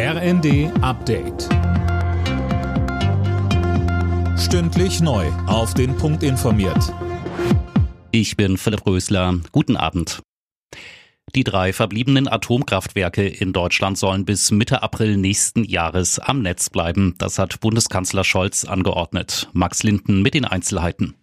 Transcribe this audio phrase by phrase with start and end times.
[0.00, 1.48] RND Update.
[4.38, 5.26] Stündlich neu.
[5.48, 6.94] Auf den Punkt informiert.
[8.12, 9.40] Ich bin Philipp Rösler.
[9.50, 10.20] Guten Abend.
[11.34, 17.16] Die drei verbliebenen Atomkraftwerke in Deutschland sollen bis Mitte April nächsten Jahres am Netz bleiben.
[17.18, 19.48] Das hat Bundeskanzler Scholz angeordnet.
[19.52, 21.16] Max Linden mit den Einzelheiten.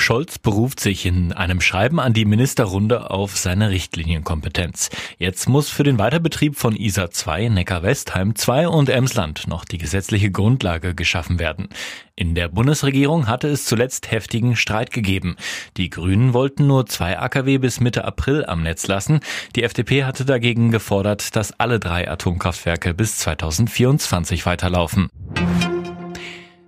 [0.00, 4.90] Scholz beruft sich in einem Schreiben an die Ministerrunde auf seine Richtlinienkompetenz.
[5.18, 10.30] Jetzt muss für den Weiterbetrieb von ISA 2, Neckar-Westheim 2 und Emsland noch die gesetzliche
[10.30, 11.68] Grundlage geschaffen werden.
[12.16, 15.36] In der Bundesregierung hatte es zuletzt heftigen Streit gegeben.
[15.76, 19.20] Die Grünen wollten nur zwei AKW bis Mitte April am Netz lassen.
[19.56, 25.08] Die FDP hatte dagegen gefordert, dass alle drei Atomkraftwerke bis 2024 weiterlaufen.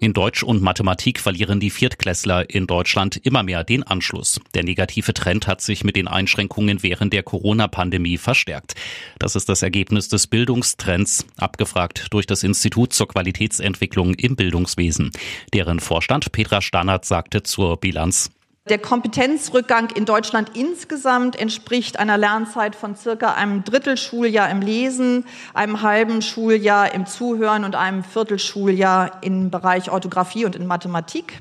[0.00, 4.40] In Deutsch und Mathematik verlieren die Viertklässler in Deutschland immer mehr den Anschluss.
[4.54, 8.76] Der negative Trend hat sich mit den Einschränkungen während der Corona-Pandemie verstärkt.
[9.18, 15.10] Das ist das Ergebnis des Bildungstrends, abgefragt durch das Institut zur Qualitätsentwicklung im Bildungswesen.
[15.52, 18.30] Deren Vorstand Petra Stannert sagte zur Bilanz,
[18.70, 25.24] der Kompetenzrückgang in Deutschland insgesamt entspricht einer Lernzeit von circa einem Drittelschuljahr im Lesen,
[25.54, 31.40] einem halben Schuljahr im Zuhören und einem Viertelschuljahr im Bereich Orthographie und in Mathematik.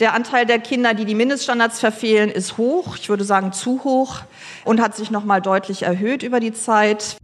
[0.00, 2.96] Der Anteil der Kinder, die die Mindeststandards verfehlen, ist hoch.
[2.96, 4.20] Ich würde sagen zu hoch
[4.64, 7.16] und hat sich noch mal deutlich erhöht über die Zeit.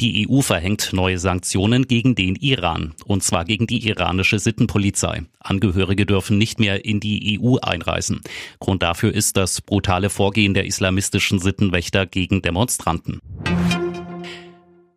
[0.00, 5.22] Die EU verhängt neue Sanktionen gegen den Iran, und zwar gegen die iranische Sittenpolizei.
[5.40, 8.20] Angehörige dürfen nicht mehr in die EU einreisen.
[8.60, 13.20] Grund dafür ist das brutale Vorgehen der islamistischen Sittenwächter gegen Demonstranten.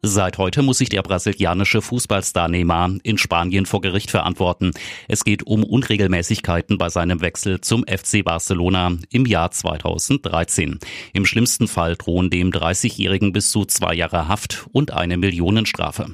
[0.02, 4.72] Seit heute muss sich der brasilianische Fußballstar Neymar in Spanien vor Gericht verantworten.
[5.10, 10.80] Es geht um Unregelmäßigkeiten bei seinem Wechsel zum FC Barcelona im Jahr 2013.
[11.12, 16.08] Im schlimmsten Fall drohen dem 30-Jährigen bis zu zwei Jahre Haft und eine Millionenstrafe.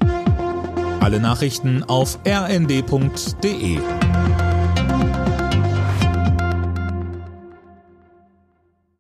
[1.00, 3.80] Alle Nachrichten auf rnd.de